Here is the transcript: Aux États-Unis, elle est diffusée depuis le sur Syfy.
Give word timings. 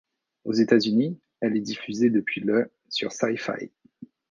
Aux 0.45 0.53
États-Unis, 0.53 1.19
elle 1.41 1.55
est 1.57 1.61
diffusée 1.61 2.09
depuis 2.09 2.41
le 2.41 2.71
sur 2.89 3.11
Syfy. 3.11 3.69